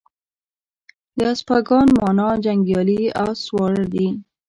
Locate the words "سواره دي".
3.47-4.07